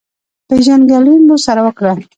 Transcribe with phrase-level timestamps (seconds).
[0.47, 1.91] پېژندګلوي مو ورسره وکړه.